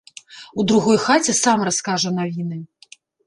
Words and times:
У 0.61 0.63
другой 0.71 0.97
хаце 1.03 1.35
сам 1.43 1.67
раскажа 1.69 2.09
навіны. 2.19 2.59